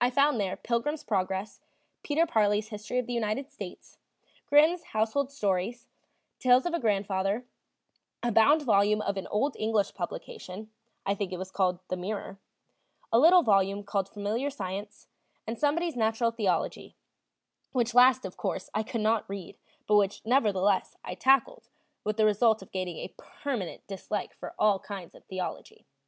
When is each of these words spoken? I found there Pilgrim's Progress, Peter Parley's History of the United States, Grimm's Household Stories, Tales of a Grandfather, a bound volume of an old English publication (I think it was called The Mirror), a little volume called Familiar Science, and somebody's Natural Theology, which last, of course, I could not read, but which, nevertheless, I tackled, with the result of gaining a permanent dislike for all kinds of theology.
I 0.00 0.10
found 0.10 0.40
there 0.40 0.56
Pilgrim's 0.56 1.04
Progress, 1.04 1.60
Peter 2.02 2.26
Parley's 2.26 2.70
History 2.70 2.98
of 2.98 3.06
the 3.06 3.12
United 3.12 3.48
States, 3.52 3.96
Grimm's 4.48 4.82
Household 4.86 5.30
Stories, 5.30 5.86
Tales 6.40 6.66
of 6.66 6.74
a 6.74 6.80
Grandfather, 6.80 7.46
a 8.24 8.32
bound 8.32 8.62
volume 8.62 9.00
of 9.00 9.16
an 9.16 9.28
old 9.28 9.54
English 9.56 9.94
publication 9.94 10.72
(I 11.06 11.14
think 11.14 11.32
it 11.32 11.38
was 11.38 11.52
called 11.52 11.78
The 11.90 11.96
Mirror), 11.96 12.40
a 13.12 13.20
little 13.20 13.44
volume 13.44 13.84
called 13.84 14.08
Familiar 14.08 14.50
Science, 14.50 15.06
and 15.46 15.56
somebody's 15.56 15.94
Natural 15.94 16.32
Theology, 16.32 16.96
which 17.70 17.94
last, 17.94 18.24
of 18.24 18.36
course, 18.36 18.68
I 18.74 18.82
could 18.82 19.00
not 19.00 19.30
read, 19.30 19.58
but 19.86 19.94
which, 19.94 20.22
nevertheless, 20.24 20.96
I 21.04 21.14
tackled, 21.14 21.68
with 22.02 22.16
the 22.16 22.24
result 22.26 22.62
of 22.62 22.72
gaining 22.72 22.96
a 22.96 23.14
permanent 23.16 23.86
dislike 23.86 24.34
for 24.34 24.56
all 24.58 24.80
kinds 24.80 25.14
of 25.14 25.24
theology. 25.26 25.86